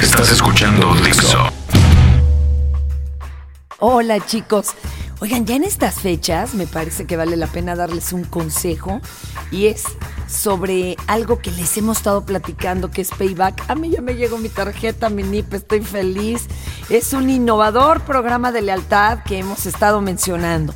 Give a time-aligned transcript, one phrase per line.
[0.00, 1.38] Estás escuchando Dixo.
[3.80, 4.68] Hola chicos.
[5.20, 9.02] Oigan, ya en estas fechas me parece que vale la pena darles un consejo
[9.50, 9.84] y es
[10.26, 13.68] sobre algo que les hemos estado platicando que es Payback.
[13.68, 16.46] A mí ya me llegó mi tarjeta, mi NIP, estoy feliz.
[16.88, 20.74] Es un innovador programa de lealtad que hemos estado mencionando.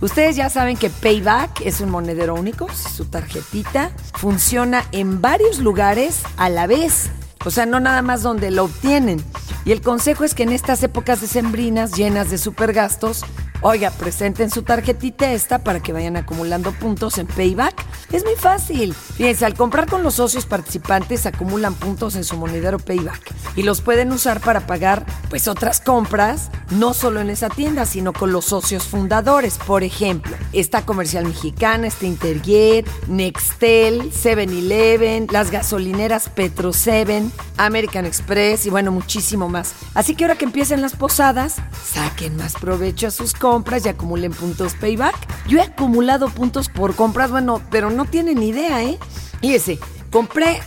[0.00, 6.22] Ustedes ya saben que Payback es un monedero único, su tarjetita funciona en varios lugares
[6.38, 7.10] a la vez.
[7.44, 9.22] O sea, no nada más donde lo obtienen.
[9.64, 13.24] Y el consejo es que en estas épocas decembrinas llenas de supergastos,
[13.64, 17.86] Oiga, presenten su tarjetita esta para que vayan acumulando puntos en Payback.
[18.10, 18.92] Es muy fácil.
[18.92, 23.80] Fíjense, al comprar con los socios participantes acumulan puntos en su monedero Payback y los
[23.80, 28.46] pueden usar para pagar pues otras compras, no solo en esa tienda, sino con los
[28.46, 29.58] socios fundadores.
[29.58, 37.24] Por ejemplo, esta comercial mexicana, esta Interjet, Nextel, 7-Eleven, las gasolineras Petro 7,
[37.56, 39.74] American Express y bueno, muchísimo más.
[39.94, 44.32] Así que ahora que empiecen las posadas, saquen más provecho a sus compras y acumulen
[44.32, 45.16] puntos payback.
[45.48, 48.98] Yo he acumulado puntos por compras, bueno, pero no tienen idea, ¿eh?
[49.40, 49.78] Y ese,
[50.10, 50.60] compré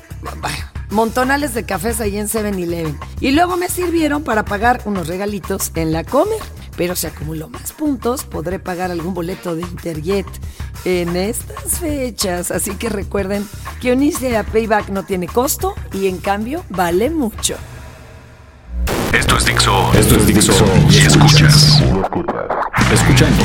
[0.90, 2.98] montonales de cafés ahí en 7-Eleven.
[3.20, 6.40] Y luego me sirvieron para pagar unos regalitos en la Comer.
[6.78, 10.28] Pero si acumulo más puntos, podré pagar algún boleto de Interjet
[10.84, 12.52] en estas fechas.
[12.52, 13.48] Así que recuerden
[13.82, 17.56] que unirse a Payback no tiene costo y en cambio vale mucho.
[19.14, 19.94] Esto es Dixo.
[19.94, 20.66] Esto es Dixo.
[20.90, 21.82] Y escuchas.
[22.92, 23.44] Escuchando.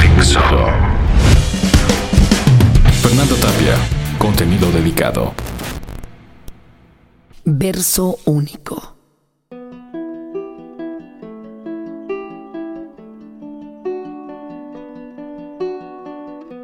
[0.00, 0.40] Dixo.
[3.00, 3.97] Fernando Tapia.
[4.18, 5.32] Contenido dedicado.
[7.44, 8.96] Verso único.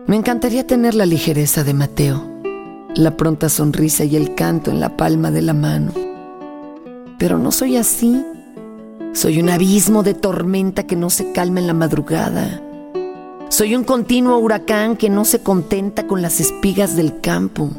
[0.09, 2.25] Me encantaría tener la ligereza de Mateo,
[2.97, 5.93] la pronta sonrisa y el canto en la palma de la mano.
[7.21, 8.25] Pero no soy así.
[9.13, 12.61] Soy un abismo de tormenta que no se calma en la madrugada.
[13.57, 17.71] Soy un continuo huracán que no se contenta con las espigas del campo.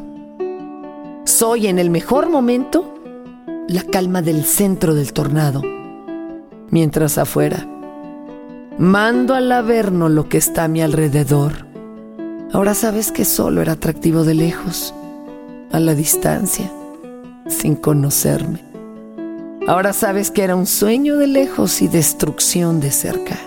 [1.25, 2.97] Soy en el mejor momento
[3.67, 5.61] la calma del centro del tornado.
[6.69, 7.67] Mientras afuera,
[8.77, 11.67] mando al averno lo que está a mi alrededor.
[12.53, 14.93] Ahora sabes que solo era atractivo de lejos,
[15.73, 16.71] a la distancia,
[17.49, 18.63] sin conocerme.
[19.67, 23.37] Ahora sabes que era un sueño de lejos y destrucción de cerca.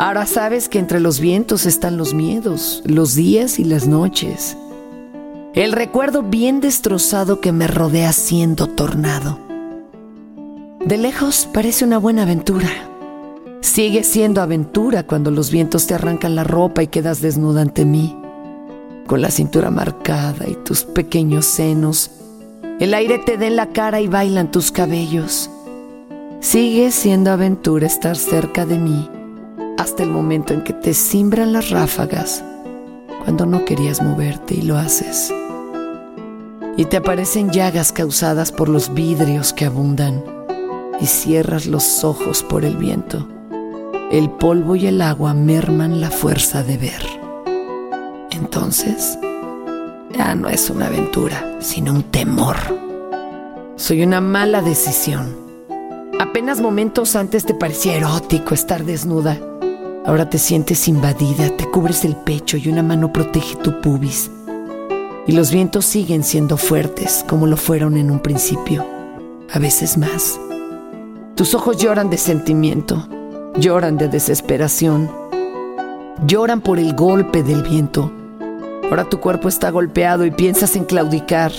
[0.00, 4.56] Ahora sabes que entre los vientos están los miedos, los días y las noches.
[5.52, 9.38] El recuerdo bien destrozado que me rodea siendo tornado.
[10.82, 12.70] De lejos parece una buena aventura.
[13.60, 18.16] Sigue siendo aventura cuando los vientos te arrancan la ropa y quedas desnuda ante mí,
[19.06, 22.10] con la cintura marcada y tus pequeños senos
[22.78, 25.50] el aire te da en la cara y bailan tus cabellos.
[26.40, 29.10] Sigue siendo aventura estar cerca de mí
[29.80, 32.44] hasta el momento en que te simbran las ráfagas
[33.24, 35.32] cuando no querías moverte y lo haces.
[36.76, 40.22] Y te aparecen llagas causadas por los vidrios que abundan
[41.00, 43.26] y cierras los ojos por el viento.
[44.12, 47.02] El polvo y el agua merman la fuerza de ver.
[48.32, 49.18] Entonces,
[50.14, 52.56] ya no es una aventura, sino un temor.
[53.76, 55.34] Soy una mala decisión.
[56.20, 59.38] Apenas momentos antes te parecía erótico estar desnuda.
[60.04, 64.30] Ahora te sientes invadida, te cubres el pecho y una mano protege tu pubis.
[65.26, 68.84] Y los vientos siguen siendo fuertes como lo fueron en un principio,
[69.52, 70.40] a veces más.
[71.34, 73.08] Tus ojos lloran de sentimiento,
[73.56, 75.10] lloran de desesperación,
[76.26, 78.12] lloran por el golpe del viento
[78.90, 81.52] Ahora tu cuerpo está golpeado y piensas en claudicar.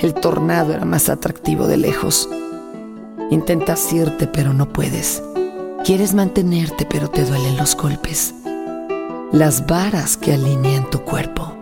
[0.00, 2.28] El tornado era más atractivo de lejos.
[3.32, 5.20] Intentas irte pero no puedes.
[5.84, 8.34] Quieres mantenerte pero te duelen los golpes.
[9.32, 11.54] Las varas que alinean tu cuerpo.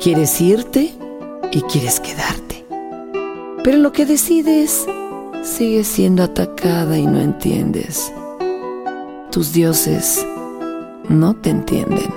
[0.00, 0.92] Quieres irte
[1.52, 2.64] y quieres quedarte.
[3.62, 4.86] Pero lo que decides
[5.42, 8.12] sigue siendo atacada y no entiendes.
[9.30, 10.26] Tus dioses
[11.08, 12.12] no te entienden.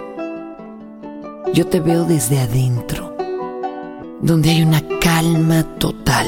[1.53, 3.15] Yo te veo desde adentro,
[4.21, 6.27] donde hay una calma total.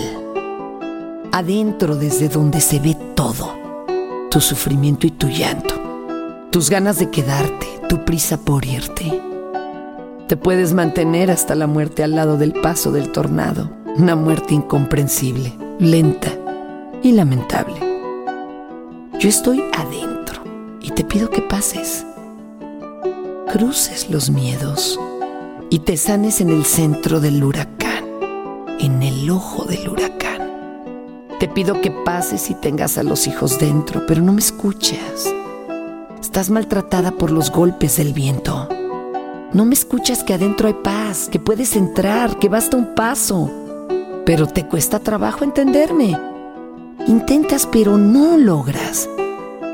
[1.32, 3.67] Adentro desde donde se ve todo,
[4.38, 5.74] tu sufrimiento y tu llanto,
[6.52, 9.20] tus ganas de quedarte, tu prisa por irte.
[10.28, 15.58] Te puedes mantener hasta la muerte al lado del paso del tornado, una muerte incomprensible,
[15.80, 16.30] lenta
[17.02, 17.80] y lamentable.
[19.20, 20.44] Yo estoy adentro
[20.82, 22.06] y te pido que pases,
[23.52, 25.00] cruces los miedos
[25.72, 28.06] y te sanes en el centro del huracán,
[28.80, 30.37] en el ojo del huracán.
[31.48, 35.34] Te pido que pases y tengas a los hijos dentro, pero no me escuchas.
[36.20, 38.68] Estás maltratada por los golpes del viento.
[39.54, 43.50] No me escuchas que adentro hay paz, que puedes entrar, que basta un paso.
[44.26, 46.20] Pero te cuesta trabajo entenderme.
[47.08, 49.08] Intentas, pero no logras.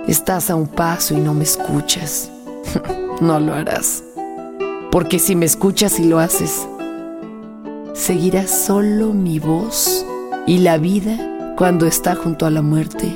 [0.08, 2.30] Estás a un paso y no me escuchas.
[3.20, 4.04] no lo harás.
[4.92, 6.68] Porque si me escuchas y lo haces,
[7.96, 10.06] seguirá solo mi voz
[10.46, 11.32] y la vida
[11.64, 13.16] cuando está junto a la muerte.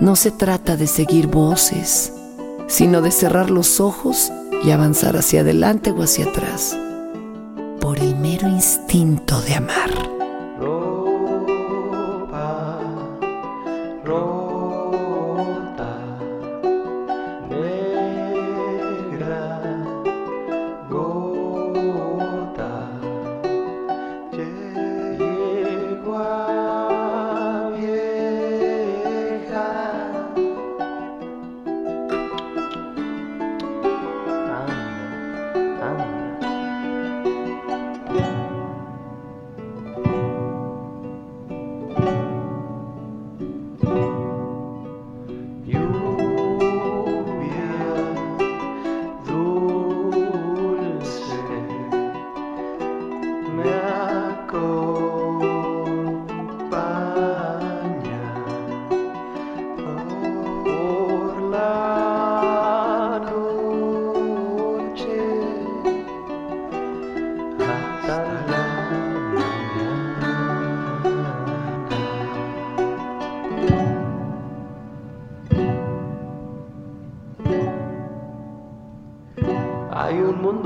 [0.00, 2.12] No se trata de seguir voces,
[2.66, 4.32] sino de cerrar los ojos
[4.64, 6.76] y avanzar hacia adelante o hacia atrás,
[7.80, 10.21] por el mero instinto de amar.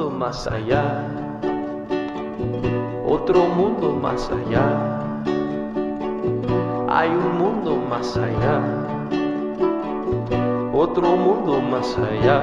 [0.05, 1.09] Más allá,
[3.09, 4.67] otro mundo más allá,
[6.89, 8.61] hay un mundo más allá,
[10.75, 12.43] otro mundo más allá,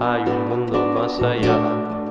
[0.00, 2.07] hay un mundo más allá.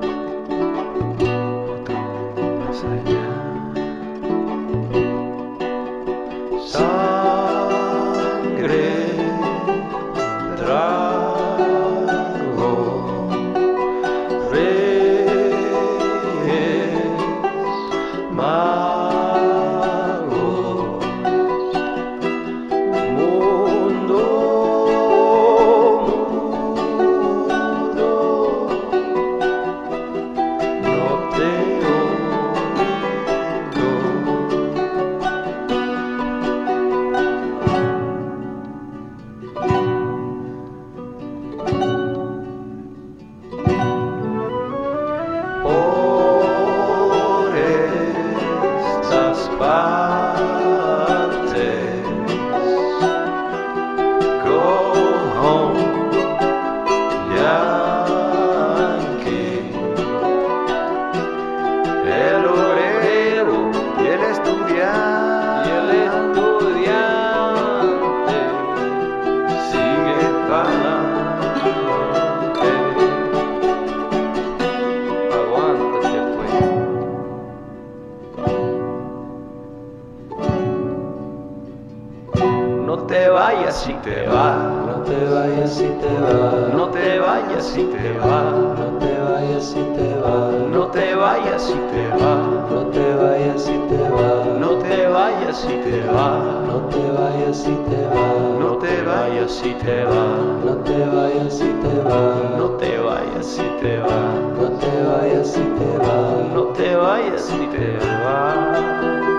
[83.78, 84.56] Si te va,
[84.86, 89.64] no te vayas si te va, no te vayas si te va, no te vayas
[89.66, 92.34] si te va, no te vayas si te va,
[92.70, 96.28] no te vayas si te va, no te vayas si te va,
[96.66, 98.26] no te vayas si te va,
[98.58, 100.26] no te vayas si te va,
[100.66, 102.20] no te vayas si te va,
[102.58, 104.20] no te vayas si te va,
[104.58, 106.18] no te vayas si te va,
[106.52, 109.37] no te vayas si te va.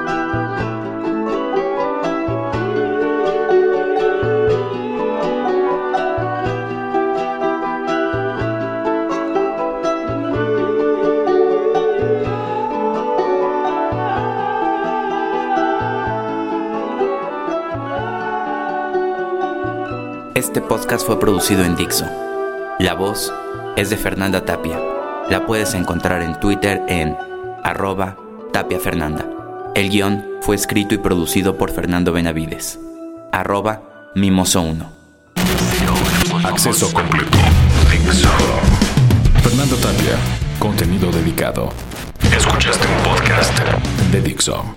[20.49, 22.07] Este podcast fue producido en Dixo.
[22.79, 23.31] La voz
[23.75, 24.79] es de Fernanda Tapia.
[25.29, 27.15] La puedes encontrar en Twitter en
[27.63, 28.17] arroba
[28.51, 29.29] Tapia Fernanda.
[29.75, 32.79] El guion fue escrito y producido por Fernando Benavides.
[33.31, 34.87] Arroba Mimoso1.
[36.43, 37.37] Acceso completo.
[39.43, 40.17] Fernando Tapia.
[40.57, 41.69] Contenido dedicado.
[42.35, 43.55] Escuchaste un podcast
[44.11, 44.75] de Dixo.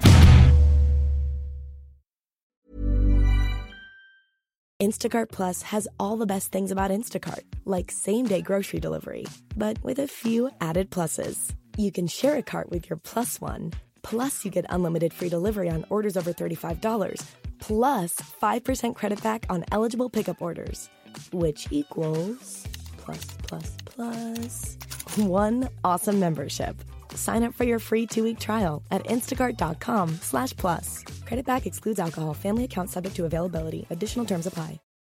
[4.82, 9.24] Instacart Plus has all the best things about Instacart, like same day grocery delivery,
[9.56, 11.54] but with a few added pluses.
[11.78, 13.70] you can share a cart with your plus one.
[14.02, 17.24] Plus, you get unlimited free delivery on orders over $35.
[17.60, 20.90] Plus, 5% credit back on eligible pickup orders.
[21.32, 22.66] Which equals
[22.98, 24.76] plus, plus, plus
[25.16, 26.76] one awesome membership.
[27.14, 31.04] Sign up for your free two-week trial at instacart.com slash plus.
[31.32, 32.34] Credit back excludes alcohol.
[32.34, 33.86] Family account subject to availability.
[33.88, 34.91] Additional terms apply.